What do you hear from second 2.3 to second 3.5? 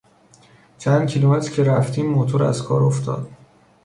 از کار افتاد.